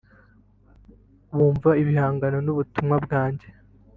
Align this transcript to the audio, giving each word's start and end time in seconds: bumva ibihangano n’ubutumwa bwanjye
bumva 1.35 1.69
ibihangano 1.81 2.37
n’ubutumwa 2.45 2.95
bwanjye 3.05 3.47